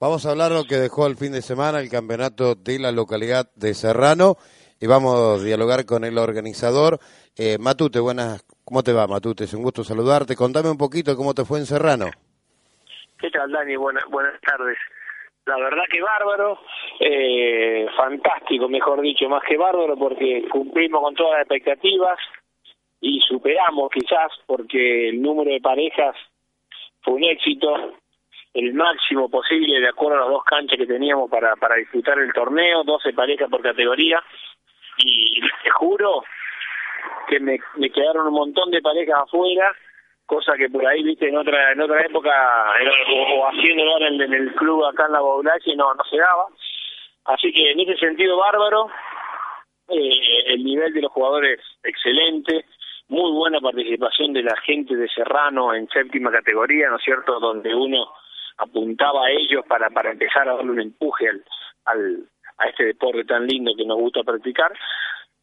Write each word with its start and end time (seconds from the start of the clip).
Vamos 0.00 0.24
a 0.24 0.30
hablar 0.30 0.50
lo 0.50 0.64
que 0.64 0.76
dejó 0.76 1.06
el 1.06 1.16
fin 1.16 1.32
de 1.32 1.42
semana 1.42 1.78
el 1.78 1.90
campeonato 1.90 2.54
de 2.54 2.78
la 2.78 2.90
localidad 2.90 3.52
de 3.54 3.74
Serrano 3.74 4.36
y 4.80 4.86
vamos 4.86 5.12
a 5.12 5.44
dialogar 5.44 5.84
con 5.84 6.04
el 6.04 6.16
organizador. 6.16 6.98
Eh, 7.36 7.58
Matute, 7.60 8.00
buenas, 8.00 8.42
¿cómo 8.64 8.82
te 8.82 8.94
va 8.94 9.06
Matute? 9.06 9.44
Es 9.44 9.52
un 9.52 9.62
gusto 9.62 9.84
saludarte. 9.84 10.36
Contame 10.36 10.70
un 10.70 10.78
poquito 10.78 11.14
cómo 11.16 11.34
te 11.34 11.44
fue 11.44 11.58
en 11.58 11.66
Serrano. 11.66 12.06
¿Qué 13.20 13.28
tal, 13.28 13.52
Dani? 13.52 13.76
Buenas, 13.76 14.04
buenas 14.08 14.40
tardes. 14.40 14.78
La 15.44 15.58
verdad 15.58 15.82
que 15.92 16.00
bárbaro, 16.00 16.60
eh, 16.98 17.86
fantástico, 17.94 18.70
mejor 18.70 19.02
dicho, 19.02 19.28
más 19.28 19.42
que 19.46 19.58
bárbaro, 19.58 19.98
porque 19.98 20.48
cumplimos 20.50 21.02
con 21.02 21.14
todas 21.14 21.32
las 21.32 21.40
expectativas 21.42 22.18
y 23.02 23.20
superamos 23.20 23.90
quizás, 23.92 24.32
porque 24.46 25.10
el 25.10 25.20
número 25.20 25.50
de 25.50 25.60
parejas 25.60 26.16
fue 27.02 27.14
un 27.14 27.24
éxito, 27.24 27.99
el 28.54 28.74
máximo 28.74 29.28
posible 29.28 29.80
de 29.80 29.88
acuerdo 29.88 30.18
a 30.18 30.20
las 30.22 30.30
dos 30.30 30.44
canchas 30.44 30.78
que 30.78 30.86
teníamos 30.86 31.30
para, 31.30 31.54
para 31.56 31.76
disfrutar 31.76 32.18
el 32.18 32.32
torneo, 32.32 32.82
12 32.84 33.12
parejas 33.12 33.48
por 33.48 33.62
categoría, 33.62 34.22
y 34.98 35.40
te 35.62 35.70
juro 35.70 36.24
que 37.28 37.40
me, 37.40 37.58
me 37.76 37.90
quedaron 37.90 38.26
un 38.26 38.34
montón 38.34 38.70
de 38.70 38.80
parejas 38.82 39.20
afuera, 39.20 39.72
cosa 40.26 40.54
que 40.56 40.68
por 40.68 40.86
ahí, 40.86 41.02
viste, 41.02 41.28
en 41.28 41.36
otra 41.36 41.72
en 41.72 41.80
otra 41.80 42.00
época, 42.02 42.30
o, 43.34 43.48
haciéndolo 43.48 43.98
en, 44.06 44.20
en, 44.20 44.34
el 44.34 44.54
club 44.54 44.84
acá 44.84 45.06
en 45.06 45.12
la 45.12 45.20
y 45.64 45.76
no, 45.76 45.94
no 45.94 46.04
se 46.04 46.16
daba. 46.16 46.46
Así 47.24 47.52
que 47.52 47.70
en 47.70 47.80
ese 47.80 47.96
sentido, 47.96 48.36
bárbaro, 48.36 48.88
eh, 49.88 50.54
el 50.54 50.64
nivel 50.64 50.92
de 50.92 51.02
los 51.02 51.12
jugadores 51.12 51.60
excelente, 51.82 52.64
muy 53.08 53.32
buena 53.32 53.60
participación 53.60 54.32
de 54.32 54.42
la 54.42 54.56
gente 54.62 54.94
de 54.94 55.08
Serrano 55.08 55.74
en 55.74 55.88
séptima 55.88 56.30
categoría, 56.30 56.88
¿no 56.90 56.96
es 56.96 57.02
cierto?, 57.02 57.40
donde 57.40 57.74
uno 57.74 58.12
apuntaba 58.60 59.26
a 59.26 59.30
ellos 59.30 59.64
para, 59.66 59.90
para 59.90 60.12
empezar 60.12 60.48
a 60.48 60.56
darle 60.56 60.72
un 60.72 60.80
empuje 60.80 61.28
al, 61.28 61.44
al, 61.86 62.28
a 62.58 62.68
este 62.68 62.84
deporte 62.84 63.24
tan 63.24 63.46
lindo 63.46 63.72
que 63.76 63.84
nos 63.84 63.98
gusta 63.98 64.22
practicar. 64.22 64.72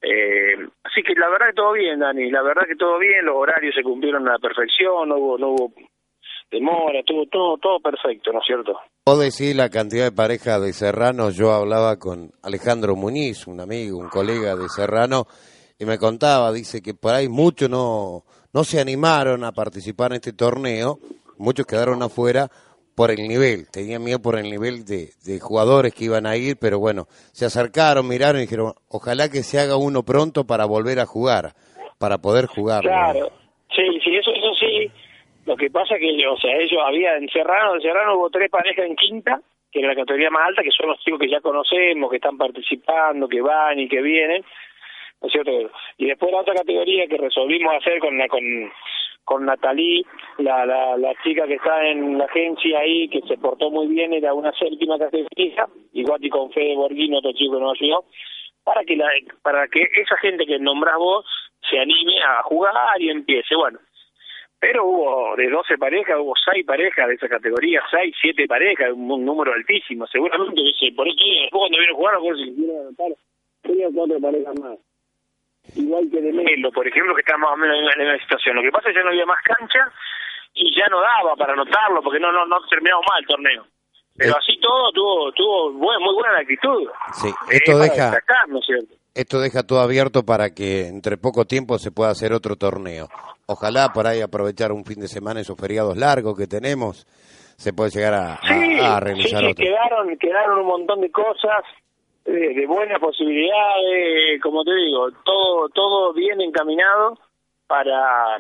Eh, 0.02 0.56
así 0.84 1.02
que 1.02 1.14
la 1.16 1.28
verdad 1.30 1.48
que 1.48 1.56
todo 1.56 1.74
bien, 1.74 2.00
Dani, 2.00 2.30
la 2.30 2.44
verdad 2.44 2.68
que 2.68 2.76
todo 2.76 3.00
bien, 3.00 3.26
los 3.26 3.36
horarios 3.36 3.74
se 3.76 3.82
cumplieron 3.82 4.28
a 4.28 4.34
la 4.34 4.40
perfección, 4.40 5.10
no 5.10 5.18
hubo, 5.18 5.38
no 5.38 5.50
hubo 5.50 5.74
demora, 6.52 7.00
estuvo 7.00 7.26
todo, 7.26 7.58
todo 7.58 7.80
perfecto, 7.80 8.32
¿no 8.32 8.40
es 8.40 8.46
cierto? 8.46 8.80
Vos 9.06 9.20
decís 9.20 9.56
la 9.56 9.70
cantidad 9.70 10.06
de 10.06 10.12
parejas 10.12 10.62
de 10.62 10.74
Serrano, 10.74 11.30
yo 11.32 11.52
hablaba 11.52 11.98
con 11.98 12.32
Alejandro 12.44 12.96
Muñiz, 12.96 13.48
un 13.48 13.60
amigo, 13.60 13.98
un 13.98 14.10
colega 14.10 14.56
de 14.56 14.70
Serrano, 14.70 15.26
y 15.80 15.86
me 15.86 15.98
contaba, 15.98 16.52
dice 16.52 16.82
que 16.82 16.94
por 16.94 17.14
ahí 17.14 17.28
muchos 17.28 17.70
no, 17.70 18.24
no 18.54 18.64
se 18.64 18.80
animaron 18.80 19.44
a 19.44 19.52
participar 19.52 20.12
en 20.12 20.18
este 20.18 20.34
torneo, 20.34 21.00
muchos 21.38 21.66
quedaron 21.66 22.02
afuera 22.02 22.48
por 22.98 23.12
el 23.12 23.28
nivel, 23.28 23.70
tenían 23.72 24.04
miedo 24.04 24.20
por 24.20 24.40
el 24.40 24.50
nivel 24.50 24.84
de, 24.84 25.14
de, 25.24 25.40
jugadores 25.40 25.94
que 25.94 26.06
iban 26.06 26.26
a 26.26 26.36
ir, 26.36 26.58
pero 26.60 26.80
bueno, 26.80 27.06
se 27.32 27.46
acercaron, 27.46 28.08
miraron 28.08 28.42
y 28.42 28.50
dijeron, 28.50 28.74
ojalá 28.90 29.30
que 29.30 29.46
se 29.46 29.60
haga 29.60 29.78
uno 29.78 30.02
pronto 30.02 30.48
para 30.48 30.66
volver 30.66 30.98
a 30.98 31.06
jugar, 31.06 31.54
para 32.00 32.18
poder 32.18 32.48
jugar. 32.48 32.82
Claro, 32.82 33.30
sí, 33.70 33.86
sí, 34.04 34.16
eso, 34.18 34.32
eso 34.34 34.52
sí, 34.56 34.90
lo 35.46 35.56
que 35.56 35.70
pasa 35.70 35.94
que, 36.00 36.10
o 36.26 36.38
sea, 36.38 36.58
ellos 36.58 36.82
había 36.84 37.18
en 37.18 37.30
Serrano, 37.30 37.76
en 37.76 37.82
Serrano 37.82 38.18
hubo 38.18 38.32
tres 38.32 38.50
parejas 38.50 38.88
en 38.88 38.96
quinta, 38.96 39.42
que 39.72 39.78
era 39.78 39.90
la 39.90 39.96
categoría 39.96 40.32
más 40.32 40.48
alta, 40.48 40.64
que 40.64 40.72
son 40.72 40.90
los 40.90 41.00
chicos 41.02 41.20
que 41.20 41.30
ya 41.30 41.40
conocemos, 41.40 42.10
que 42.10 42.18
están 42.18 42.36
participando, 42.36 43.30
que 43.30 43.42
van 43.42 43.80
y 43.80 43.88
que 43.88 44.02
vienen, 44.02 44.44
¿no 45.22 45.28
es 45.28 45.32
cierto? 45.32 45.52
Y 46.00 46.08
después 46.08 46.32
la 46.32 46.42
otra 46.42 46.56
categoría 46.56 47.06
que 47.06 47.18
resolvimos 47.18 47.76
hacer 47.76 48.00
con 48.00 48.18
con 48.28 48.72
con 49.28 49.46
Natalí, 49.46 50.06
la, 50.38 50.66
la, 50.66 50.96
la 50.96 51.14
chica 51.22 51.46
que 51.46 51.56
está 51.56 51.86
en 51.86 52.18
la 52.18 52.24
agencia 52.24 52.80
ahí, 52.80 53.10
que 53.10 53.20
se 53.28 53.36
portó 53.38 53.70
muy 53.70 53.88
bien, 53.88 54.14
era 54.14 54.34
una 54.34 54.54
séptima 54.54 54.98
categoría, 54.98 55.68
igual 55.92 56.22
que 56.22 56.30
con 56.30 56.50
Fede 56.54 56.78
Borghino, 56.78 57.18
otro 57.18 57.34
chico 57.34 57.56
que 57.56 57.62
nos 57.62 57.74
ayudó, 57.74 58.06
para 58.64 58.86
que, 58.86 58.96
la, 58.96 59.10
para 59.42 59.68
que 59.68 59.82
esa 59.82 60.16
gente 60.22 60.46
que 60.46 60.58
nombras 60.60 60.96
vos 60.98 61.26
se 61.70 61.78
anime 61.78 62.24
a 62.24 62.42
jugar 62.44 62.74
y 63.02 63.10
empiece. 63.10 63.54
Bueno, 63.54 63.80
pero 64.62 64.86
hubo 64.86 65.36
de 65.36 65.50
12 65.50 65.78
parejas, 65.78 66.16
hubo 66.22 66.34
6 66.54 66.66
parejas 66.66 67.10
de 67.10 67.16
esa 67.16 67.28
categoría, 67.28 67.82
6, 67.92 68.16
7 68.22 68.48
parejas, 68.48 68.94
un, 68.94 69.26
número 69.26 69.52
altísimo. 69.52 70.08
Seguramente, 70.08 70.62
por 70.96 71.06
eso, 71.06 71.18
después 71.18 71.50
cuando 71.52 71.78
vieron 71.80 71.98
jugar, 71.98 72.18
por 72.20 72.38
si 72.38 72.56
quieren 72.56 72.80
anotar, 72.80 73.12
tenía 73.62 73.88
cuatro 73.94 74.22
parejas 74.22 74.56
más 74.62 74.78
igual 75.76 76.10
que 76.12 76.22
de 76.22 76.34
Melo, 76.34 76.72
por 76.72 76.88
ejemplo, 76.88 77.16
que 77.16 77.22
está 77.22 77.38
más 77.38 77.54
o 77.54 77.58
menos 77.58 77.78
en 77.96 78.08
la 78.08 78.18
situación. 78.20 78.56
Lo 78.56 78.62
que 78.62 78.72
pasa 78.72 78.90
es 78.90 78.94
que 78.94 79.00
ya 79.00 79.04
no 79.04 79.10
había 79.10 79.26
más 79.26 79.42
cancha 79.44 79.92
y 80.54 80.76
ya 80.76 80.88
no 80.90 81.00
daba 81.02 81.36
para 81.36 81.54
anotarlo 81.54 82.02
porque 82.02 82.20
no 82.20 82.32
no 82.32 82.46
no 82.46 82.58
terminamos 82.70 83.06
mal 83.08 83.22
el 83.22 83.28
torneo. 83.28 83.66
Pero 84.16 84.34
eh. 84.34 84.36
así 84.38 84.60
todo 84.60 84.92
tuvo 84.92 85.32
tuvo 85.32 85.72
muy 85.74 86.14
buena 86.16 86.34
la 86.34 86.40
actitud. 86.40 86.90
Sí, 87.14 87.30
esto 87.52 87.78
deja 87.78 88.18
Esto 89.14 89.40
deja 89.40 89.64
todo 89.64 89.80
abierto 89.80 90.24
para 90.24 90.50
que 90.50 90.88
entre 90.88 91.18
poco 91.18 91.46
tiempo 91.46 91.78
se 91.78 91.92
pueda 91.92 92.12
hacer 92.12 92.34
otro 92.34 92.56
torneo. 92.56 93.08
Ojalá 93.46 93.94
por 93.94 94.08
ahí 94.08 94.22
aprovechar 94.22 94.72
un 94.72 94.86
fin 94.86 95.00
de 95.00 95.08
semana 95.08 95.42
esos 95.42 95.58
feriados 95.58 95.98
largos 95.98 96.38
que 96.38 96.48
tenemos 96.48 97.06
se 97.58 97.74
puede 97.74 97.90
llegar 97.90 98.14
a, 98.14 98.34
a, 98.36 99.00
realizar 99.00 99.44
sí, 99.44 99.56
quedaron 99.56 100.16
quedaron 100.20 100.60
un 100.60 100.68
montón 100.68 101.02
de 101.02 101.10
cosas 101.10 101.64
de, 102.28 102.66
buenas 102.68 103.00
posibilidades, 103.00 104.42
como 104.42 104.64
te 104.64 104.76
digo, 104.76 105.12
todo 105.24 105.70
todo 105.70 106.14
bien 106.14 106.42
encaminado 106.42 107.18
para 107.68 108.40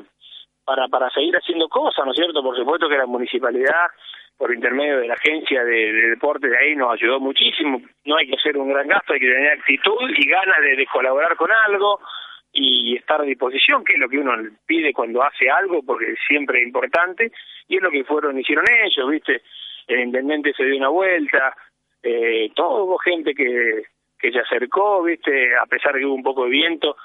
para 0.65 0.87
para 0.89 1.09
seguir 1.11 1.35
haciendo 1.35 1.69
cosas, 1.69 2.05
¿no 2.05 2.11
es 2.11 2.17
cierto? 2.17 2.43
Por 2.43 2.55
supuesto 2.55 2.89
que 2.89 2.97
la 2.97 3.05
municipalidad 3.05 3.87
por 4.37 4.53
intermedio 4.53 4.99
de 4.99 5.07
la 5.07 5.15
agencia 5.15 5.63
de, 5.63 5.91
deporte 6.09 6.47
de 6.47 6.57
ahí 6.57 6.75
nos 6.75 6.93
ayudó 6.93 7.19
muchísimo. 7.19 7.81
No 8.05 8.17
hay 8.17 8.27
que 8.27 8.35
hacer 8.35 8.55
un 8.57 8.69
gran 8.69 8.87
gasto, 8.87 9.13
hay 9.13 9.19
que 9.19 9.31
tener 9.31 9.53
actitud 9.53 10.09
y 10.15 10.29
ganas 10.29 10.61
de, 10.61 10.85
colaborar 10.85 11.35
con 11.35 11.51
algo 11.51 11.99
y 12.53 12.95
estar 12.95 13.21
a 13.21 13.23
disposición, 13.23 13.83
que 13.83 13.93
es 13.93 13.99
lo 13.99 14.07
que 14.07 14.19
uno 14.19 14.33
pide 14.67 14.93
cuando 14.93 15.23
hace 15.23 15.49
algo, 15.49 15.81
porque 15.83 16.15
siempre 16.27 16.59
es 16.59 16.67
importante, 16.67 17.31
y 17.67 17.77
es 17.77 17.81
lo 17.81 17.89
que 17.89 18.03
fueron 18.03 18.39
hicieron 18.39 18.65
ellos, 18.83 19.09
¿viste? 19.09 19.41
El 19.87 20.01
intendente 20.01 20.53
se 20.53 20.65
dio 20.65 20.77
una 20.77 20.89
vuelta, 20.89 21.55
eh, 22.07 22.51
todo 22.56 22.85
hubo 22.85 22.97
gente 23.00 23.34
que, 23.35 23.84
se 24.19 24.40
acercó, 24.40 25.03
viste, 25.03 25.56
a 25.56 25.66
pesar 25.66 25.94
de 25.94 26.00
que 26.00 26.06
hubo 26.06 26.16
un 26.16 26.23
poco 26.23 26.45
de 26.45 26.51
viento, 26.51 26.95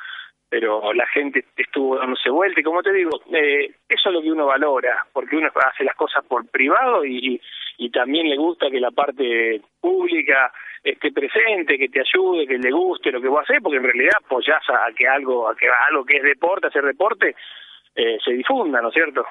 pero 0.49 0.93
la 0.93 1.07
gente 1.07 1.45
estuvo 1.57 1.97
dándose 1.99 2.31
vuelta 2.31 2.61
y 2.61 2.63
como 2.63 2.83
te 2.83 2.93
digo, 2.93 3.11
eh, 3.33 3.71
eso 3.89 4.09
es 4.09 4.15
lo 4.15 4.23
que 4.23 4.31
uno 4.31 4.47
valora, 4.47 5.05
porque 5.13 5.37
uno 5.37 5.49
hace 5.55 5.85
las 5.85 5.97
cosas 5.97 6.25
por 6.25 6.49
privado 6.49 7.05
y, 7.05 7.41
y 7.79 7.91
también 7.91 8.29
le 8.29 8.37
gusta 8.37 8.71
que 8.71 8.81
la 8.81 8.91
parte 8.91 9.61
pública 9.81 10.53
esté 10.83 11.11
presente, 11.13 11.79
que 11.79 11.89
te 11.89 12.01
ayude, 12.01 12.47
que 12.47 12.59
le 12.59 12.71
guste 12.71 13.11
lo 13.11 13.21
que 13.21 13.29
vos 13.29 13.43
haces, 13.43 13.61
porque 13.63 13.79
en 13.79 13.85
realidad 13.85 14.15
apoyás 14.25 14.63
a 14.69 14.93
que 14.97 15.07
algo, 15.07 15.49
a 15.49 15.57
que 15.57 15.67
algo 15.89 16.05
que 16.05 16.19
es 16.19 16.23
deporte, 16.23 16.67
hacer 16.67 16.85
deporte, 16.85 17.35
eh, 17.95 18.19
se 18.25 18.33
difunda, 18.33 18.81
¿no 18.81 18.89
es 18.89 18.95
cierto? 18.95 19.25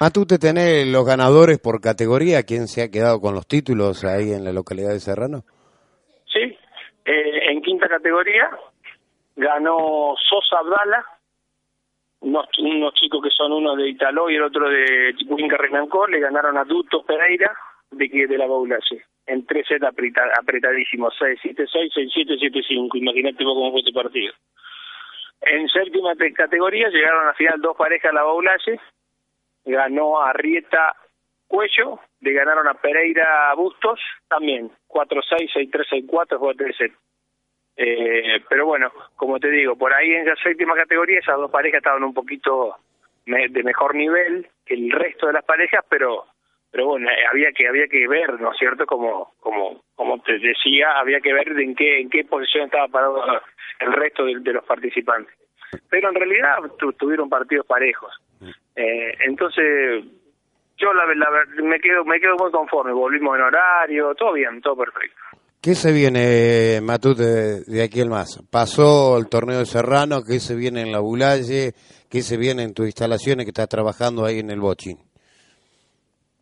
Ah, 0.00 0.10
tú 0.10 0.24
te 0.26 0.38
tenés 0.38 0.86
los 0.86 1.04
ganadores 1.04 1.58
por 1.58 1.80
categoría, 1.80 2.44
¿quién 2.44 2.68
se 2.68 2.82
ha 2.82 2.90
quedado 2.90 3.20
con 3.20 3.34
los 3.34 3.48
títulos 3.48 4.04
ahí 4.04 4.30
en 4.30 4.44
la 4.44 4.52
localidad 4.52 4.90
de 4.90 5.00
Serrano? 5.00 5.42
Sí, 6.32 6.56
eh, 7.04 7.50
en 7.50 7.60
quinta 7.62 7.88
categoría 7.88 8.48
ganó 9.34 10.14
Sosa 10.22 10.60
Abdala, 10.60 11.04
unos, 12.20 12.46
chicos 12.94 13.22
que 13.24 13.30
son 13.30 13.52
uno 13.52 13.74
de 13.74 13.88
Italo 13.88 14.30
y 14.30 14.36
el 14.36 14.42
otro 14.42 14.70
de 14.70 15.14
Chipuquinca 15.16 15.56
Renancor, 15.56 16.08
le 16.10 16.20
ganaron 16.20 16.56
a 16.58 16.64
Dutos 16.64 17.04
Pereira 17.04 17.52
de, 17.90 18.38
la 18.38 18.46
Baulache, 18.46 19.02
en 19.26 19.46
tres 19.46 19.66
sets 19.66 19.84
apretadísimos, 19.84 21.12
6-7-6, 21.18 21.92
6-7-7-5, 22.14 22.94
imagínate 22.94 23.42
cómo 23.42 23.72
fue 23.72 23.80
este 23.80 23.92
partido. 23.92 24.32
En 25.40 25.68
séptima 25.68 26.14
categoría 26.36 26.88
llegaron 26.88 27.28
a 27.28 27.34
final 27.34 27.60
dos 27.60 27.76
parejas 27.76 28.12
a 28.12 28.14
la 28.14 28.22
Baulache, 28.22 28.78
ganó 29.68 30.20
a 30.20 30.32
Rieta 30.32 30.94
Cuello, 31.46 32.00
le 32.20 32.32
ganaron 32.32 32.68
a 32.68 32.74
Pereira 32.74 33.54
Bustos, 33.54 34.00
también 34.28 34.70
4-6, 34.88 35.52
6-3, 35.54 36.06
6-4, 36.06 36.38
4-3 36.38 36.92
eh, 37.80 38.42
pero 38.48 38.66
bueno, 38.66 38.90
como 39.14 39.38
te 39.38 39.48
digo, 39.50 39.76
por 39.76 39.94
ahí 39.94 40.12
en 40.12 40.26
la 40.26 40.34
séptima 40.34 40.74
categoría 40.74 41.20
esas 41.20 41.36
dos 41.36 41.48
parejas 41.48 41.78
estaban 41.78 42.02
un 42.02 42.12
poquito 42.12 42.76
de 43.24 43.62
mejor 43.62 43.94
nivel 43.94 44.48
que 44.66 44.74
el 44.74 44.90
resto 44.90 45.28
de 45.28 45.34
las 45.34 45.44
parejas, 45.44 45.84
pero 45.88 46.24
pero 46.72 46.86
bueno, 46.86 47.08
eh, 47.08 47.24
había 47.30 47.52
que 47.52 47.68
había 47.68 47.86
que 47.86 48.08
ver, 48.08 48.40
¿no 48.40 48.50
es 48.50 48.58
cierto? 48.58 48.84
Como 48.84 49.32
como 49.38 49.80
como 49.94 50.20
te 50.22 50.40
decía, 50.40 50.98
había 50.98 51.20
que 51.20 51.32
ver 51.32 51.48
en 51.60 51.76
qué 51.76 52.00
en 52.00 52.10
qué 52.10 52.24
posición 52.24 52.64
estaba 52.64 52.88
parado 52.88 53.22
el 53.78 53.92
resto 53.92 54.24
de 54.24 54.52
los 54.52 54.64
participantes. 54.64 55.32
Pero 55.88 56.08
en 56.08 56.16
realidad 56.16 56.56
tuvieron 56.98 57.28
partidos 57.28 57.66
parejos. 57.66 58.12
Eh, 58.76 59.14
entonces, 59.26 60.04
yo 60.76 60.92
la, 60.92 61.06
la, 61.14 61.30
me 61.62 61.80
quedo 61.80 62.04
me 62.04 62.20
quedo 62.20 62.36
muy 62.36 62.50
conforme, 62.50 62.92
volvimos 62.92 63.36
en 63.36 63.42
horario, 63.42 64.14
todo 64.14 64.32
bien, 64.32 64.60
todo 64.60 64.76
perfecto. 64.76 65.16
¿Qué 65.60 65.74
se 65.74 65.92
viene, 65.92 66.80
Matute, 66.80 67.64
de, 67.66 67.82
aquí 67.82 68.00
el 68.00 68.08
más? 68.08 68.40
Pasó 68.48 69.18
el 69.18 69.28
torneo 69.28 69.58
de 69.58 69.66
Serrano, 69.66 70.22
¿qué 70.22 70.38
se 70.38 70.54
viene 70.54 70.82
en 70.82 70.92
la 70.92 71.00
Bulalle? 71.00 71.72
¿Qué 72.08 72.22
se 72.22 72.36
viene 72.36 72.62
en 72.62 72.74
tus 72.74 72.86
instalaciones 72.86 73.44
que 73.44 73.50
estás 73.50 73.68
trabajando 73.68 74.24
ahí 74.24 74.38
en 74.38 74.50
el 74.50 74.60
Bochín? 74.60 74.98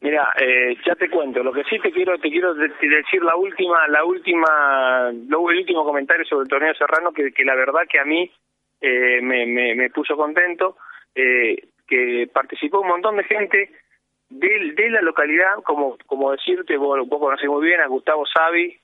Mira, 0.02 0.34
eh, 0.38 0.76
ya 0.86 0.94
te 0.96 1.08
cuento. 1.08 1.42
Lo 1.42 1.52
que 1.52 1.64
sí 1.64 1.78
te 1.82 1.90
quiero 1.90 2.18
te 2.18 2.28
quiero 2.28 2.54
decir 2.54 3.22
la 3.22 3.34
última 3.36 3.88
la 3.88 4.04
última 4.04 5.08
el 5.08 5.34
último 5.34 5.84
comentario 5.84 6.24
sobre 6.26 6.42
el 6.42 6.48
torneo 6.48 6.74
Serrano 6.74 7.10
que, 7.12 7.32
que 7.32 7.44
la 7.44 7.54
verdad 7.54 7.88
que 7.90 7.98
a 7.98 8.04
mí 8.04 8.30
eh, 8.82 9.20
me, 9.22 9.46
me, 9.46 9.74
me, 9.74 9.88
puso 9.90 10.14
contento 10.14 10.76
eh, 11.14 11.56
que 11.86 12.28
participó 12.32 12.80
un 12.80 12.88
montón 12.88 13.16
de 13.16 13.24
gente 13.24 13.70
de, 14.28 14.72
de 14.72 14.90
la 14.90 15.02
localidad 15.02 15.62
como 15.64 15.96
como 16.06 16.32
decirte 16.32 16.76
vos, 16.76 17.06
vos 17.08 17.20
conocés 17.20 17.48
muy 17.48 17.64
bien 17.66 17.80
a 17.80 17.86
Gustavo 17.86 18.24
Savi 18.26 18.76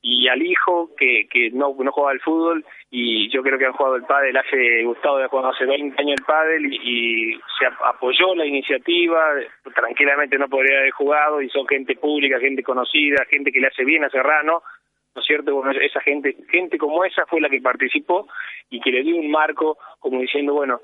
y 0.00 0.28
al 0.28 0.40
hijo 0.42 0.90
que, 0.96 1.26
que 1.28 1.50
no, 1.50 1.74
no 1.76 1.90
juega 1.90 2.10
al 2.10 2.20
fútbol 2.20 2.64
y 2.90 3.28
yo 3.30 3.42
creo 3.42 3.58
que 3.58 3.66
han 3.66 3.72
jugado 3.72 3.96
el 3.96 4.04
pádel 4.04 4.36
hace 4.36 4.84
Gustavo 4.84 5.18
de 5.18 5.28
cuando 5.28 5.50
hace 5.50 5.64
20 5.64 6.00
años 6.00 6.16
el 6.18 6.24
pádel 6.24 6.72
y, 6.72 7.38
se 7.58 7.66
apoyó 7.66 8.34
la 8.36 8.46
iniciativa 8.46 9.34
tranquilamente 9.74 10.38
no 10.38 10.48
podría 10.48 10.78
haber 10.78 10.92
jugado 10.92 11.42
y 11.42 11.50
son 11.50 11.66
gente 11.66 11.96
pública 11.96 12.38
gente 12.38 12.62
conocida 12.62 13.26
gente 13.28 13.50
que 13.50 13.60
le 13.60 13.66
hace 13.66 13.84
bien 13.84 14.04
a 14.04 14.10
Serrano 14.10 14.62
¿no 15.14 15.20
es 15.20 15.26
cierto? 15.26 15.52
Bueno, 15.52 15.72
esa 15.72 16.00
gente 16.00 16.36
gente 16.48 16.78
como 16.78 17.04
esa 17.04 17.26
fue 17.26 17.40
la 17.40 17.48
que 17.48 17.60
participó 17.60 18.28
y 18.70 18.80
que 18.80 18.92
le 18.92 19.02
dio 19.02 19.16
un 19.16 19.30
marco 19.30 19.78
como 19.98 20.20
diciendo 20.20 20.54
bueno 20.54 20.80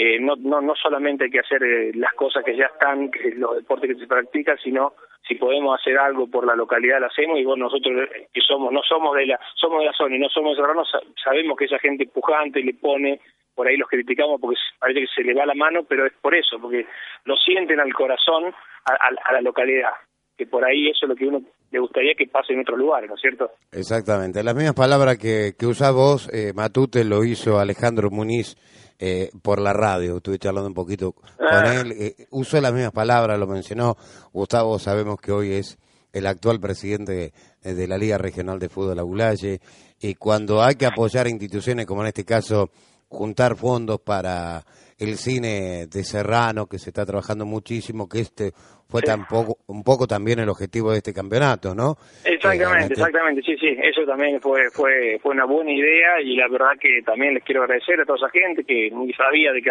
eh, 0.00 0.20
no, 0.20 0.36
no, 0.36 0.60
no 0.60 0.76
solamente 0.76 1.24
hay 1.24 1.30
que 1.30 1.40
hacer 1.40 1.60
eh, 1.60 1.90
las 1.92 2.12
cosas 2.12 2.44
que 2.44 2.56
ya 2.56 2.66
están, 2.66 3.10
que 3.10 3.32
los 3.34 3.56
deportes 3.56 3.90
que 3.90 4.00
se 4.00 4.06
practican, 4.06 4.56
sino 4.58 4.92
si 5.26 5.34
podemos 5.34 5.76
hacer 5.76 5.98
algo 5.98 6.28
por 6.28 6.46
la 6.46 6.54
localidad 6.54 7.00
lo 7.00 7.06
hacemos 7.06 7.36
y 7.36 7.44
bueno, 7.44 7.64
nosotros 7.64 8.08
eh, 8.14 8.28
que 8.32 8.40
somos, 8.40 8.72
no 8.72 8.80
somos 8.84 9.16
de 9.16 9.26
la, 9.26 9.40
somos 9.56 9.80
de 9.80 9.86
la 9.86 9.92
zona 9.92 10.14
y 10.14 10.20
no 10.20 10.28
somos 10.28 10.56
de 10.56 10.62
Serrano, 10.62 10.84
sabemos 11.24 11.58
que 11.58 11.64
esa 11.64 11.80
gente 11.80 12.06
pujante 12.06 12.62
le 12.62 12.74
pone, 12.74 13.20
por 13.56 13.66
ahí 13.66 13.76
los 13.76 13.88
criticamos 13.88 14.40
porque 14.40 14.56
parece 14.78 15.00
que 15.00 15.06
se 15.08 15.24
le 15.24 15.34
va 15.34 15.44
la 15.46 15.54
mano, 15.54 15.82
pero 15.82 16.06
es 16.06 16.12
por 16.22 16.32
eso, 16.32 16.60
porque 16.60 16.86
lo 17.24 17.36
sienten 17.36 17.80
al 17.80 17.92
corazón, 17.92 18.54
a, 18.84 19.32
la 19.32 19.40
localidad, 19.40 19.94
que 20.36 20.46
por 20.46 20.64
ahí 20.64 20.90
eso 20.90 21.06
es 21.06 21.08
lo 21.08 21.16
que 21.16 21.26
uno 21.26 21.42
le 21.70 21.80
gustaría 21.80 22.14
que 22.16 22.26
pase 22.26 22.52
en 22.52 22.60
otros 22.60 22.78
lugares, 22.78 23.08
¿no 23.08 23.16
es 23.16 23.20
cierto? 23.20 23.50
Exactamente, 23.72 24.42
las 24.42 24.54
mismas 24.54 24.74
palabras 24.74 25.18
que, 25.18 25.54
que 25.58 25.66
usás 25.66 25.92
vos, 25.92 26.30
Matute, 26.54 27.04
lo 27.04 27.24
hizo 27.24 27.58
Alejandro 27.58 28.10
Muniz 28.10 28.56
eh, 29.00 29.30
por 29.42 29.60
la 29.60 29.72
radio, 29.72 30.16
estuve 30.16 30.40
charlando 30.40 30.66
un 30.66 30.74
poquito 30.74 31.12
con 31.12 31.26
ah. 31.38 31.80
él, 31.80 31.92
eh, 31.92 32.26
usó 32.30 32.60
las 32.60 32.72
mismas 32.72 32.90
palabras, 32.90 33.38
lo 33.38 33.46
mencionó, 33.46 33.96
Gustavo 34.32 34.76
sabemos 34.80 35.20
que 35.20 35.30
hoy 35.30 35.52
es 35.52 35.78
el 36.12 36.26
actual 36.26 36.58
presidente 36.58 37.32
de, 37.62 37.86
la 37.86 37.96
Liga 37.96 38.18
Regional 38.18 38.58
de 38.58 38.68
Fútbol 38.68 38.98
Agulaye, 38.98 39.60
y 40.00 40.14
cuando 40.16 40.60
hay 40.64 40.74
que 40.74 40.86
apoyar 40.86 41.28
instituciones 41.28 41.86
como 41.86 42.00
en 42.00 42.08
este 42.08 42.24
caso, 42.24 42.70
juntar 43.08 43.56
fondos 43.56 44.00
para 44.00 44.62
el 44.98 45.16
cine 45.16 45.86
de 45.86 46.04
Serrano, 46.04 46.66
que 46.66 46.78
se 46.78 46.90
está 46.90 47.06
trabajando 47.06 47.46
muchísimo, 47.46 48.08
que 48.08 48.20
este 48.20 48.52
fue 48.88 49.02
tampoco, 49.02 49.58
un 49.66 49.84
poco 49.84 50.06
también 50.06 50.40
el 50.40 50.48
objetivo 50.48 50.90
de 50.90 50.98
este 50.98 51.12
campeonato, 51.12 51.74
¿no? 51.74 51.96
Exactamente, 52.24 52.94
exactamente, 52.94 53.42
sí, 53.42 53.56
sí, 53.58 53.76
eso 53.80 54.04
también 54.06 54.40
fue 54.40 54.70
fue 54.70 55.18
fue 55.22 55.34
una 55.34 55.44
buena 55.44 55.70
idea 55.70 56.20
y 56.22 56.36
la 56.36 56.48
verdad 56.48 56.72
que 56.80 57.02
también 57.04 57.34
les 57.34 57.44
quiero 57.44 57.62
agradecer 57.62 58.00
a 58.00 58.04
toda 58.04 58.18
esa 58.18 58.30
gente 58.30 58.64
que 58.64 58.90
ni 58.90 59.12
sabía 59.12 59.52
de 59.52 59.62
qué, 59.62 59.70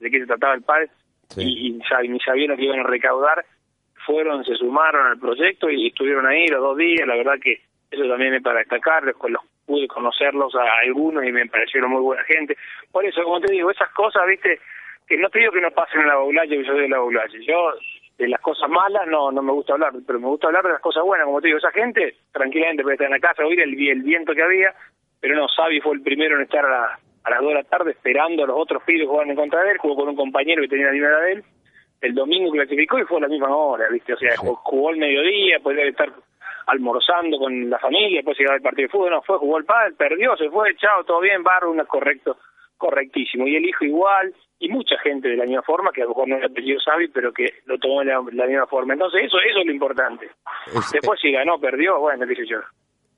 de 0.00 0.10
qué 0.10 0.20
se 0.20 0.26
trataba 0.26 0.54
el 0.54 0.62
PAD 0.62 0.88
y, 1.36 1.78
ni 2.08 2.18
sabían 2.20 2.56
que 2.56 2.64
iban 2.64 2.80
a 2.80 2.84
recaudar, 2.84 3.44
fueron, 4.06 4.44
se 4.44 4.54
sumaron 4.54 5.06
al 5.06 5.18
proyecto 5.18 5.70
y 5.70 5.88
estuvieron 5.88 6.26
ahí 6.26 6.46
los 6.48 6.60
dos 6.60 6.76
días, 6.76 7.06
la 7.06 7.16
verdad 7.16 7.34
que 7.40 7.60
eso 7.90 8.08
también 8.08 8.34
es 8.34 8.42
para 8.42 8.60
destacar, 8.60 9.04
los 9.04 9.42
pude 9.68 9.86
conocerlos 9.86 10.54
a 10.54 10.78
algunos 10.82 11.24
y 11.24 11.30
me 11.30 11.46
parecieron 11.46 11.90
muy 11.90 12.00
buena 12.00 12.24
gente. 12.24 12.56
Por 12.90 13.04
eso, 13.04 13.22
como 13.22 13.40
te 13.40 13.52
digo, 13.52 13.70
esas 13.70 13.90
cosas, 13.90 14.26
viste, 14.26 14.58
que 15.06 15.18
no 15.18 15.28
te 15.28 15.38
digo 15.38 15.52
que 15.52 15.60
no 15.60 15.70
pasen 15.70 16.00
en 16.00 16.08
la 16.08 16.16
baulalle, 16.16 16.56
yo 16.56 16.64
soy 16.64 16.80
de 16.80 16.88
la 16.88 16.98
baulalle. 16.98 17.44
Yo, 17.44 17.72
de 18.16 18.28
las 18.28 18.40
cosas 18.40 18.68
malas, 18.68 19.06
no 19.06 19.30
no 19.30 19.42
me 19.42 19.52
gusta 19.52 19.74
hablar, 19.74 19.92
pero 20.06 20.18
me 20.18 20.26
gusta 20.26 20.48
hablar 20.48 20.64
de 20.64 20.72
las 20.72 20.80
cosas 20.80 21.04
buenas. 21.04 21.26
Como 21.26 21.40
te 21.40 21.48
digo, 21.48 21.58
esa 21.58 21.70
gente, 21.70 22.16
tranquilamente 22.32 22.82
puede 22.82 22.94
estar 22.94 23.06
en 23.06 23.12
la 23.12 23.20
casa, 23.20 23.44
oír 23.44 23.60
el, 23.60 23.78
el 23.88 24.02
viento 24.02 24.34
que 24.34 24.42
había, 24.42 24.74
pero 25.20 25.36
no, 25.36 25.48
Sabi 25.48 25.80
fue 25.80 25.94
el 25.94 26.02
primero 26.02 26.36
en 26.36 26.42
estar 26.42 26.64
a, 26.64 26.98
a 27.24 27.30
las 27.30 27.40
dos 27.40 27.48
de 27.48 27.54
la 27.54 27.64
tarde 27.64 27.90
esperando 27.90 28.44
a 28.44 28.46
los 28.46 28.56
otros 28.58 28.82
pibes 28.84 29.06
jugar 29.06 29.28
en 29.28 29.36
contra 29.36 29.62
de 29.62 29.72
él, 29.72 29.78
jugó 29.78 29.96
con 29.96 30.08
un 30.08 30.16
compañero 30.16 30.62
que 30.62 30.68
tenía 30.68 30.86
la 30.86 30.92
misma 30.92 31.08
edad 31.08 31.22
de 31.22 31.32
él. 31.32 31.44
El 32.00 32.14
domingo 32.14 32.50
clasificó 32.52 32.98
y 32.98 33.04
fue 33.04 33.18
a 33.18 33.22
la 33.22 33.28
misma 33.28 33.54
hora, 33.54 33.88
¿viste? 33.90 34.14
O 34.14 34.16
sea, 34.16 34.36
jugó, 34.36 34.90
el 34.90 34.98
mediodía, 34.98 35.58
podría 35.60 35.84
estar 35.84 36.12
almorzando 36.68 37.38
con 37.38 37.70
la 37.70 37.78
familia, 37.78 38.18
después 38.18 38.38
llegaba 38.38 38.56
el 38.56 38.62
partido 38.62 38.86
de 38.86 38.92
fútbol, 38.92 39.10
no 39.10 39.22
fue, 39.22 39.38
jugó 39.38 39.58
el 39.58 39.64
padre, 39.64 39.94
perdió, 39.96 40.36
se 40.36 40.50
fue, 40.50 40.76
chao, 40.76 41.02
todo 41.04 41.20
bien, 41.20 41.42
barro, 41.42 41.70
una 41.70 41.86
correcto, 41.86 42.36
correctísimo. 42.76 43.46
Y 43.48 43.56
el 43.56 43.64
hijo 43.64 43.84
igual, 43.84 44.34
y 44.58 44.68
mucha 44.68 44.98
gente 45.02 45.28
de 45.28 45.36
la 45.36 45.44
misma 45.44 45.62
forma, 45.62 45.92
que 45.92 46.02
a 46.02 46.04
lo 46.04 46.10
mejor 46.10 46.28
no 46.28 46.36
era 46.36 46.46
apellido 46.46 46.78
Sabi, 46.80 47.08
pero 47.08 47.32
que 47.32 47.46
lo 47.64 47.78
tomó 47.78 48.00
de 48.00 48.06
la, 48.06 48.46
misma 48.46 48.66
forma. 48.66 48.92
Entonces 48.92 49.22
eso, 49.24 49.38
eso 49.38 49.60
es 49.60 49.66
lo 49.66 49.72
importante. 49.72 50.28
después 50.92 51.18
si 51.20 51.32
ganó, 51.32 51.58
perdió, 51.58 51.98
bueno, 52.00 52.26
qué 52.26 52.34
sé 52.34 52.46
yo. 52.46 52.58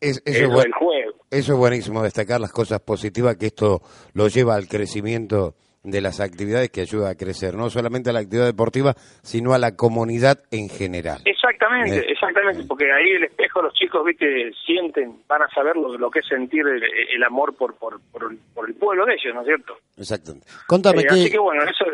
Es, 0.01 0.23
eso, 0.25 0.59
es 0.59 0.65
el 0.65 0.73
juego. 0.73 1.13
eso 1.31 1.53
es 1.53 1.59
buenísimo, 1.59 2.03
destacar 2.03 2.41
las 2.41 2.53
cosas 2.53 2.81
positivas 2.81 3.37
que 3.37 3.47
esto 3.47 3.81
lo 4.15 4.29
lleva 4.29 4.55
al 4.55 4.67
crecimiento 4.67 5.55
de 5.83 6.01
las 6.01 6.21
actividades 6.21 6.71
que 6.71 6.83
ayuda 6.83 7.11
a 7.11 7.15
crecer, 7.15 7.55
no 7.55 7.71
solamente 7.71 8.11
a 8.11 8.13
la 8.13 8.21
actividad 8.21 8.47
deportiva, 8.47 8.95
sino 9.23 9.55
a 9.55 9.59
la 9.59 9.77
comunidad 9.77 10.41
en 10.51 10.69
general. 10.69 11.21
Exactamente, 11.25 11.99
eh, 11.99 12.13
exactamente, 12.13 12.65
porque 12.69 12.85
ahí 12.93 13.13
el 13.13 13.25
espejo 13.25 13.63
los 13.63 13.73
chicos, 13.75 14.05
viste, 14.05 14.53
sienten, 14.67 15.23
van 15.27 15.43
a 15.43 15.49
saber 15.49 15.77
lo, 15.77 15.97
lo 15.97 16.11
que 16.11 16.21
es 16.21 16.27
sentir 16.27 16.65
el, 16.67 17.23
amor 17.25 17.57
por, 17.57 17.77
por, 17.77 18.01
por, 18.13 18.31
el 18.69 18.75
pueblo 18.75 19.07
de 19.07 19.15
ellos, 19.15 19.35
¿no 19.35 19.41
es 19.41 19.47
cierto? 19.47 19.77
Exactamente. 19.97 20.47
Contame 20.67 21.03
eh, 21.03 21.07
Así 21.09 21.31
que 21.31 21.39
bueno, 21.39 21.63
eso... 21.65 21.85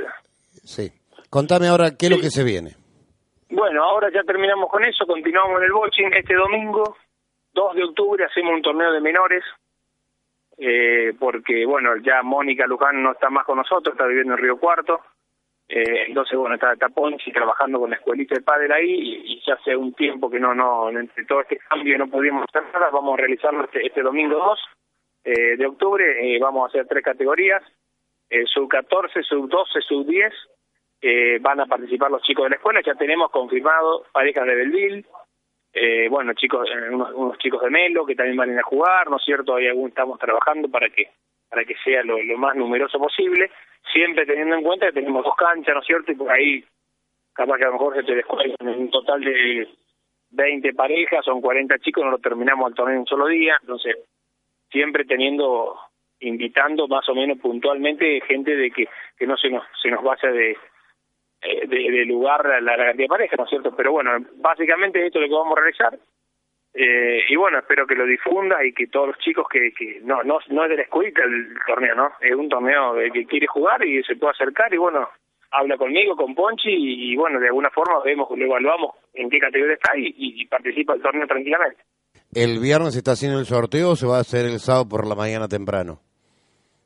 Sí. 0.64 0.90
Contame 1.30 1.68
ahora 1.68 1.96
qué 1.96 2.06
es 2.06 2.12
lo 2.12 2.18
que 2.18 2.30
se 2.30 2.44
viene. 2.44 2.76
Bueno, 3.50 3.84
ahora 3.84 4.08
ya 4.12 4.22
terminamos 4.22 4.68
con 4.70 4.84
eso, 4.84 5.06
continuamos 5.06 5.58
en 5.58 5.64
el 5.64 5.72
boching 5.72 6.12
este 6.14 6.34
domingo, 6.34 6.96
2 7.54 7.74
de 7.76 7.84
octubre, 7.84 8.24
hacemos 8.24 8.54
un 8.54 8.62
torneo 8.62 8.92
de 8.92 9.00
menores, 9.00 9.44
eh, 10.58 11.14
porque 11.18 11.66
bueno, 11.66 11.96
ya 11.98 12.22
Mónica 12.22 12.66
Luján 12.66 13.02
no 13.02 13.12
está 13.12 13.30
más 13.30 13.44
con 13.44 13.58
nosotros, 13.58 13.94
está 13.94 14.06
viviendo 14.06 14.34
en 14.34 14.38
Río 14.38 14.58
Cuarto, 14.58 15.00
eh, 15.68 16.04
entonces 16.08 16.38
bueno, 16.38 16.54
está, 16.54 16.72
está 16.72 16.88
Ponchi 16.88 17.32
trabajando 17.32 17.80
con 17.80 17.90
la 17.90 17.96
escuelita 17.96 18.34
de 18.34 18.42
padre 18.42 18.72
ahí 18.72 19.22
y, 19.24 19.42
ya 19.46 19.54
hace 19.54 19.76
un 19.76 19.92
tiempo 19.94 20.30
que 20.30 20.40
no, 20.40 20.54
no, 20.54 20.88
entre 20.90 21.24
todo 21.24 21.40
este 21.40 21.58
cambio 21.58 21.98
no 21.98 22.08
pudimos 22.08 22.44
hacer 22.48 22.62
nada, 22.72 22.90
vamos 22.90 23.14
a 23.14 23.22
realizarlo 23.22 23.64
este, 23.64 23.86
este 23.86 24.02
domingo 24.02 24.36
2 24.36 24.60
eh, 25.24 25.56
de 25.56 25.66
octubre, 25.66 26.38
vamos 26.40 26.64
a 26.64 26.68
hacer 26.68 26.86
tres 26.86 27.02
categorías, 27.02 27.62
eh, 28.28 28.44
sub 28.46 28.68
14, 28.68 29.22
sub 29.22 29.48
12, 29.48 29.80
sub 29.82 30.06
10, 30.06 30.32
eh, 31.00 31.38
van 31.40 31.60
a 31.60 31.66
participar 31.66 32.10
los 32.10 32.22
chicos 32.22 32.44
de 32.44 32.50
la 32.50 32.56
escuela, 32.56 32.80
ya 32.84 32.94
tenemos 32.94 33.30
confirmado 33.30 34.04
parejas 34.12 34.46
de 34.46 34.54
Belville, 34.54 35.06
eh, 35.78 36.08
bueno, 36.08 36.32
chicos, 36.32 36.66
eh, 36.70 36.88
unos, 36.90 37.36
chicos 37.38 37.60
de 37.60 37.68
Melo 37.68 38.06
que 38.06 38.14
también 38.14 38.36
van 38.36 38.58
a 38.58 38.62
jugar, 38.62 39.10
¿no 39.10 39.18
es 39.18 39.24
cierto? 39.24 39.56
Hay 39.56 39.66
algún, 39.66 39.90
estamos 39.90 40.18
trabajando 40.18 40.70
para 40.70 40.88
que 40.88 41.10
para 41.50 41.64
que 41.64 41.74
sea 41.84 42.02
lo, 42.02 42.18
más 42.38 42.56
numeroso 42.56 42.98
posible, 42.98 43.50
siempre 43.92 44.26
teniendo 44.26 44.56
en 44.56 44.62
cuenta 44.62 44.86
que 44.86 45.00
tenemos 45.00 45.22
dos 45.22 45.36
canchas, 45.36 45.74
¿no 45.74 45.80
es 45.80 45.86
cierto? 45.86 46.12
Y 46.12 46.16
por 46.16 46.30
ahí, 46.30 46.64
capaz 47.34 47.58
que 47.58 47.64
a 47.64 47.68
lo 47.68 47.74
mejor 47.74 47.94
se 47.94 48.02
te 48.02 48.24
en 48.60 48.68
un 48.68 48.90
total 48.90 49.20
de 49.20 49.68
20 50.30 50.74
parejas, 50.74 51.24
son 51.24 51.40
40 51.40 51.78
chicos, 51.78 52.04
no 52.04 52.10
lo 52.10 52.18
terminamos 52.18 52.66
al 52.66 52.74
torneo 52.74 52.94
en 52.94 53.00
un 53.00 53.06
solo 53.06 53.26
día, 53.26 53.56
entonces 53.60 53.96
siempre 54.70 55.04
teniendo, 55.04 55.78
invitando 56.20 56.88
más 56.88 57.08
o 57.08 57.14
menos 57.14 57.38
puntualmente 57.38 58.20
gente 58.22 58.56
de 58.56 58.70
que, 58.70 58.88
que 59.16 59.26
no 59.26 59.36
se 59.36 59.50
nos, 59.50 59.62
se 59.80 59.90
nos 59.90 60.02
vaya 60.02 60.30
de, 60.30 60.56
eh, 61.46 61.66
de, 61.66 62.04
lugar 62.04 62.44
la, 62.44 62.60
la 62.60 62.76
cantidad 62.76 63.04
de 63.04 63.08
parejas, 63.08 63.38
¿no 63.38 63.44
es 63.44 63.50
cierto? 63.50 63.74
Pero 63.76 63.92
bueno, 63.92 64.10
básicamente 64.36 65.04
esto 65.04 65.18
es 65.18 65.22
lo 65.22 65.28
que 65.28 65.40
vamos 65.40 65.56
a 65.56 65.60
realizar. 65.60 65.98
Eh, 66.74 67.24
y 67.28 67.36
bueno, 67.36 67.58
espero 67.58 67.86
que 67.86 67.94
lo 67.94 68.04
difunda 68.04 68.62
y 68.64 68.72
que 68.72 68.88
todos 68.88 69.08
los 69.08 69.18
chicos 69.18 69.46
que, 69.50 69.72
que 69.72 70.00
no, 70.02 70.22
no, 70.24 70.40
no 70.50 70.64
es 70.64 70.70
de 70.70 70.76
la 70.76 70.82
escuelita 70.82 71.22
el 71.22 71.54
torneo, 71.66 71.94
¿no? 71.94 72.10
Es 72.20 72.34
un 72.34 72.50
torneo 72.50 72.94
de 72.94 73.10
que 73.10 73.24
quiere 73.24 73.46
jugar 73.46 73.82
y 73.84 74.02
se 74.02 74.16
puede 74.16 74.32
acercar 74.32 74.74
y 74.74 74.76
bueno, 74.76 75.08
habla 75.52 75.78
conmigo, 75.78 76.16
con 76.16 76.34
Ponchi 76.34 76.68
y, 76.68 77.16
bueno, 77.16 77.40
de 77.40 77.46
alguna 77.46 77.70
forma 77.70 78.02
vemos, 78.04 78.28
lo 78.30 78.44
evaluamos 78.44 78.94
en 79.14 79.30
qué 79.30 79.38
categoría 79.38 79.74
está 79.74 79.96
y, 79.96 80.14
y, 80.18 80.46
participa 80.46 80.92
el 80.94 81.00
torneo 81.00 81.26
tranquilamente. 81.26 81.82
¿El 82.34 82.60
viernes 82.60 82.92
se 82.92 82.98
está 82.98 83.12
haciendo 83.12 83.38
el 83.38 83.46
sorteo 83.46 83.92
o 83.92 83.96
se 83.96 84.06
va 84.06 84.18
a 84.18 84.20
hacer 84.20 84.44
el 84.44 84.58
sábado 84.58 84.86
por 84.86 85.06
la 85.06 85.14
mañana 85.14 85.48
temprano? 85.48 86.00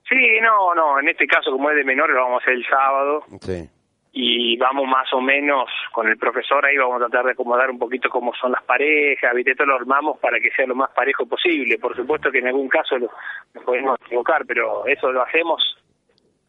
Sí, 0.08 0.38
no, 0.40 0.72
no, 0.72 1.00
en 1.00 1.08
este 1.08 1.26
caso 1.26 1.50
como 1.50 1.68
es 1.70 1.76
de 1.76 1.84
menores 1.84 2.14
lo 2.14 2.22
vamos 2.22 2.42
a 2.42 2.44
hacer 2.44 2.54
el 2.54 2.66
sábado. 2.66 3.24
Sí 3.40 3.79
y 4.12 4.56
vamos 4.56 4.88
más 4.88 5.12
o 5.12 5.20
menos 5.20 5.70
con 5.92 6.08
el 6.08 6.18
profesor 6.18 6.64
ahí 6.66 6.76
vamos 6.76 6.96
a 6.96 7.06
tratar 7.06 7.26
de 7.26 7.32
acomodar 7.32 7.70
un 7.70 7.78
poquito 7.78 8.08
cómo 8.08 8.34
son 8.34 8.52
las 8.52 8.62
parejas, 8.64 9.34
¿viste? 9.34 9.54
Todo 9.54 9.68
lo 9.68 9.76
armamos 9.76 10.18
para 10.18 10.40
que 10.40 10.50
sea 10.50 10.66
lo 10.66 10.74
más 10.74 10.90
parejo 10.90 11.26
posible. 11.26 11.78
Por 11.78 11.94
supuesto 11.94 12.30
que 12.30 12.38
en 12.38 12.48
algún 12.48 12.68
caso 12.68 12.98
lo, 12.98 13.10
nos 13.54 13.64
podemos 13.64 13.98
equivocar, 14.04 14.44
pero 14.46 14.84
eso 14.86 15.12
lo 15.12 15.22
hacemos 15.22 15.76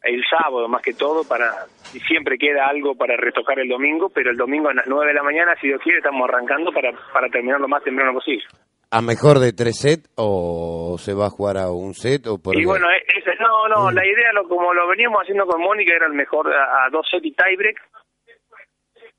el 0.02 0.24
sábado 0.28 0.66
más 0.66 0.82
que 0.82 0.94
todo 0.94 1.22
para 1.22 1.52
y 1.94 2.00
siempre 2.00 2.36
queda 2.36 2.66
algo 2.66 2.96
para 2.96 3.16
retocar 3.16 3.60
el 3.60 3.68
domingo, 3.68 4.08
pero 4.08 4.30
el 4.30 4.36
domingo 4.36 4.68
a 4.68 4.74
las 4.74 4.86
9 4.86 5.06
de 5.06 5.14
la 5.14 5.22
mañana, 5.22 5.54
si 5.60 5.68
Dios 5.68 5.80
quiere, 5.80 5.98
estamos 5.98 6.28
arrancando 6.28 6.72
para, 6.72 6.92
para 7.12 7.28
terminar 7.28 7.60
lo 7.60 7.68
más 7.68 7.84
temprano 7.84 8.12
posible. 8.12 8.44
¿A 8.92 9.00
mejor 9.00 9.38
de 9.38 9.54
tres 9.54 9.80
sets 9.80 10.10
o 10.16 10.96
se 10.98 11.14
va 11.14 11.26
a 11.26 11.30
jugar 11.30 11.56
a 11.56 11.70
un 11.70 11.94
set? 11.94 12.26
o 12.26 12.36
por 12.36 12.60
Y 12.60 12.66
bueno, 12.66 12.86
ese, 12.90 13.34
no, 13.40 13.66
no, 13.68 13.90
mm. 13.90 13.94
la 13.94 14.06
idea, 14.06 14.32
lo, 14.34 14.46
como 14.46 14.74
lo 14.74 14.86
veníamos 14.86 15.22
haciendo 15.22 15.46
con 15.46 15.62
Mónica, 15.62 15.94
era 15.94 16.06
el 16.06 16.12
mejor 16.12 16.52
a, 16.52 16.90
dos 16.92 17.06
sets 17.10 17.24
y 17.24 17.32
tiebreak. 17.32 17.80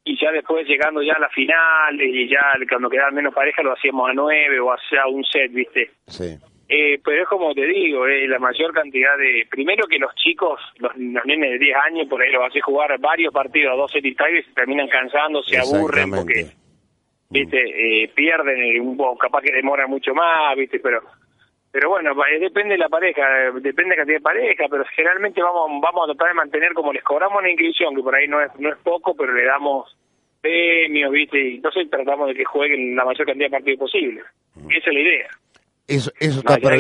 y 0.03 0.15
ya 0.22 0.32
después 0.32 0.68
llegando 0.68 1.01
ya 1.01 1.13
a 1.13 1.20
la 1.20 1.30
final 1.30 2.00
y 2.00 2.30
ya 2.30 2.53
cuando 2.70 2.88
quedaban 2.88 3.15
menos 3.15 3.34
pareja 3.34 3.63
lo 3.63 3.74
hacíamos 3.74 4.12
a 4.12 4.13
nueve 4.13 4.60
o 4.60 4.70
hacia 4.70 5.08
un 5.08 5.24
set, 5.25 5.51
¿viste? 5.51 5.89
Sí. 6.06 6.38
Eh, 6.70 7.00
pero 7.03 7.24
es 7.24 7.27
como 7.27 7.53
te 7.53 7.65
digo, 7.65 8.08
eh, 8.08 8.27
la 8.27 8.39
mayor 8.39 8.74
cantidad 8.74 9.18
de... 9.18 9.48
Primero 9.50 9.86
que 9.88 9.98
los 9.98 10.13
chicos, 10.15 10.60
los, 10.77 10.92
los 10.96 11.25
nenes 11.25 11.51
de 11.51 11.60
10 11.60 11.77
años, 11.88 12.08
por 12.08 12.22
ahí 12.22 12.32
los 12.32 12.46
hace 12.46 12.62
jugar 12.62 12.96
varios 13.00 13.34
partidos 13.34 13.74
a 13.74 13.75
dos 13.75 13.92
set 13.92 14.06
y 14.06 14.13
se 14.13 14.53
terminan 14.53 14.88
cansando, 14.88 15.44
se 15.44 15.58
aburren 15.58 16.12
porque, 16.12 16.46
viste, 17.34 18.04
eh, 18.04 18.08
pierden 18.13 18.80
un 18.82 18.98
capaz 19.18 19.42
que 19.42 19.52
demoran 19.52 19.90
mucho 19.90 20.13
más, 20.13 20.56
viste, 20.56 20.80
pero 20.80 21.02
pero 21.72 21.90
bueno, 21.90 22.12
eh, 22.12 22.40
depende 22.40 22.75
de 22.75 22.78
la 22.78 22.90
pareja, 22.90 23.24
depende 23.56 23.84
de 23.84 23.90
la 23.90 23.96
cantidad 23.96 24.18
de 24.18 24.24
pareja, 24.24 24.66
pero 24.70 24.86
generalmente 24.96 25.42
vamos 25.42 25.82
vamos 25.82 26.04
a 26.04 26.13
tratar 26.13 26.30
de 26.30 26.36
mantener 26.36 26.74
como 26.74 26.94
les 26.94 27.04
cobramos 27.04 27.40
una 27.40 27.50
inscripción, 27.50 27.96
que 27.96 28.04
por 28.04 28.16
ahí 28.16 28.28
no 28.28 28.40
es 28.42 28.52
no 28.60 28.70
es 28.70 28.78
poco, 28.84 29.16
pero 29.16 29.34
le 29.34 29.44
damos 29.44 29.98
premios, 30.40 31.12
¿viste? 31.12 31.40
Y 31.40 31.56
entonces 31.56 31.90
tratamos 31.90 32.28
de 32.28 32.36
que 32.36 32.46
jueguen 32.46 32.96
la 32.96 33.06
mayor 33.06 33.25
cantidad 33.25 33.48
de 33.48 33.58
partidos 33.58 33.80
posible. 33.80 34.22
Esa 34.70 34.90
es 34.90 34.94
la 34.94 35.00
idea. 35.00 35.30
Eso, 35.88 36.12
eso 36.20 36.40
está 36.40 36.58
para... 36.58 36.78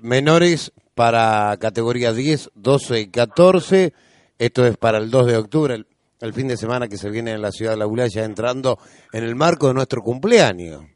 Menores 0.00 0.72
para 0.94 1.56
categoría 1.60 2.12
10, 2.12 2.52
12 2.54 3.00
y 3.00 3.10
14. 3.10 3.92
Esto 4.38 4.66
es 4.66 4.76
para 4.76 4.98
el 4.98 5.10
2 5.10 5.26
de 5.26 5.36
octubre, 5.36 5.74
el, 5.74 5.86
fin 6.32 6.46
de 6.46 6.56
semana 6.56 6.86
que 6.86 6.96
se 6.96 7.10
viene 7.10 7.32
en 7.32 7.42
la 7.42 7.50
ciudad 7.50 7.72
de 7.72 7.78
La 7.78 7.86
Gula, 7.86 8.06
ya 8.06 8.22
entrando 8.22 8.78
en 9.12 9.24
el 9.24 9.34
marco 9.34 9.66
de 9.66 9.74
nuestro 9.74 10.00
cumpleaños. 10.02 10.86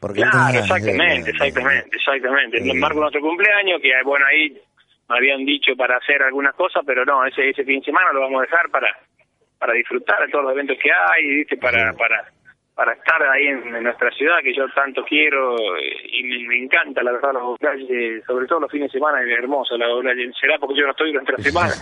Porque 0.00 0.22
claro, 0.22 0.60
exactamente, 0.60 1.30
exactamente, 1.30 1.96
exactamente. 1.96 2.58
En 2.58 2.70
el 2.70 2.78
marco 2.78 2.96
de 2.96 3.10
nuestro 3.10 3.20
cumpleaños, 3.20 3.80
que 3.82 3.90
bueno, 4.04 4.24
ahí 4.26 4.56
me 5.08 5.16
habían 5.16 5.44
dicho 5.44 5.74
para 5.76 5.96
hacer 5.96 6.22
algunas 6.22 6.54
cosas, 6.54 6.82
pero 6.86 7.04
no, 7.04 7.26
ese, 7.26 7.50
ese 7.50 7.64
fin 7.64 7.80
de 7.80 7.86
semana 7.86 8.12
lo 8.12 8.20
vamos 8.20 8.38
a 8.38 8.42
dejar 8.42 8.70
para 8.70 8.88
para 9.58 9.72
disfrutar 9.72 10.24
de 10.24 10.30
todos 10.30 10.44
los 10.44 10.52
eventos 10.52 10.76
que 10.80 10.88
hay, 10.88 11.26
¿viste? 11.38 11.56
para 11.56 11.92
para 11.94 12.30
para 12.78 12.92
estar 12.92 13.20
ahí 13.24 13.48
en, 13.48 13.82
nuestra 13.82 14.08
ciudad 14.12 14.38
que 14.40 14.54
yo 14.54 14.68
tanto 14.72 15.04
quiero 15.04 15.56
y 16.12 16.46
me, 16.46 16.62
encanta 16.62 17.02
la 17.02 17.10
verdad 17.10 17.32
los 17.32 17.58
calles, 17.58 18.22
sobre 18.24 18.46
todo 18.46 18.60
los 18.60 18.70
fines 18.70 18.92
de 18.92 18.98
semana 19.00 19.20
es 19.20 19.36
hermoso 19.36 19.76
la 19.76 19.86
será 20.40 20.58
porque 20.60 20.78
yo 20.78 20.84
no 20.84 20.92
estoy 20.92 21.10
durante 21.10 21.32
la 21.32 21.38
semana. 21.42 21.74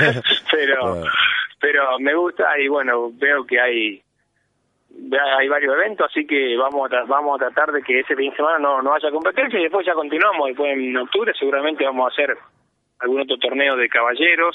Pero 0.50 1.04
pero 1.62 1.98
me 2.00 2.12
gusta 2.14 2.58
y 2.58 2.66
bueno 2.66 3.12
veo 3.14 3.46
que 3.46 3.60
hay 3.60 4.02
hay 5.38 5.48
varios 5.48 5.74
eventos, 5.74 6.06
así 6.10 6.26
que 6.26 6.56
vamos 6.56 6.90
a, 6.92 7.04
vamos 7.04 7.40
a 7.40 7.46
tratar 7.46 7.72
de 7.72 7.82
que 7.82 8.00
ese 8.00 8.14
fin 8.14 8.30
de 8.30 8.36
semana 8.36 8.58
no, 8.58 8.82
no 8.82 8.94
haya 8.94 9.10
competencia 9.10 9.58
y 9.58 9.62
después 9.62 9.86
ya 9.86 9.94
continuamos. 9.94 10.48
Después 10.48 10.70
en 10.70 10.96
octubre 10.98 11.32
seguramente 11.38 11.84
vamos 11.84 12.10
a 12.10 12.12
hacer 12.12 12.36
algún 12.98 13.22
otro 13.22 13.38
torneo 13.38 13.74
de 13.76 13.88
caballeros 13.88 14.54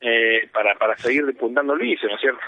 eh, 0.00 0.48
para, 0.52 0.74
para 0.74 0.96
seguir 0.98 1.24
despuntando 1.24 1.72
el 1.74 1.78
vicio, 1.78 2.08
¿no 2.08 2.16
es 2.16 2.20
cierto? 2.20 2.40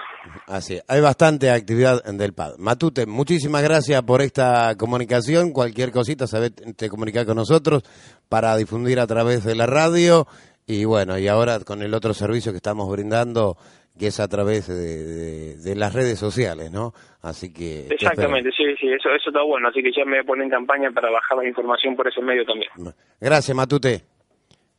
Así, 0.47 0.79
hay 0.89 1.01
bastante 1.01 1.51
actividad 1.51 2.03
en 2.07 2.19
del 2.19 2.35
PAD. 2.35 2.59
Matute, 2.59 3.07
muchísimas 3.07 3.63
gracias 3.63 4.03
por 4.03 4.21
esta 4.21 4.75
comunicación. 4.77 5.53
Cualquier 5.53 5.93
cosita, 5.93 6.27
sabes, 6.27 6.55
te 6.77 6.89
comunicar 6.89 7.25
con 7.25 7.37
nosotros 7.37 7.83
para 8.29 8.57
difundir 8.57 8.99
a 8.99 9.07
través 9.07 9.45
de 9.45 9.55
la 9.55 9.67
radio. 9.67 10.27
Y 10.67 10.85
bueno, 10.85 11.17
y 11.19 11.29
ahora 11.29 11.61
con 11.61 11.83
el 11.83 11.95
otro 11.95 12.13
servicio 12.13 12.51
que 12.53 12.57
estamos 12.57 12.91
brindando, 12.91 13.57
que 13.97 14.09
es 14.09 14.21
a 14.21 14.29
través 14.29 14.67
de, 14.67 15.75
las 15.77 15.95
redes 15.95 16.19
sociales, 16.19 16.73
¿no? 16.73 16.93
Así 17.23 17.53
que... 17.53 17.87
Exactamente, 17.89 18.51
sí, 18.51 18.65
sí, 18.79 18.89
eso, 18.89 19.11
eso 19.11 19.31
está 19.31 19.43
bueno, 19.43 19.69
así 19.69 19.83
que 19.83 19.93
ya 19.93 20.05
me 20.05 20.23
voy 20.23 20.41
a 20.41 20.43
en 20.43 20.51
campaña 20.51 20.91
para 20.91 21.11
bajar 21.11 21.39
la 21.39 21.49
información 21.49 21.95
por 21.95 22.09
ese 22.09 22.21
medio 22.21 22.45
también. 22.45 22.71
Gracias, 23.21 23.57
Matute. 23.57 24.03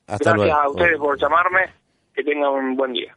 Hasta 0.08 0.34
Gracias 0.34 0.58
a 0.58 0.70
ustedes 0.70 0.98
por 0.98 1.20
llamarme, 1.20 1.74
que 2.14 2.24
tengan 2.24 2.52
un 2.52 2.76
buen 2.76 2.94
día. 2.94 3.17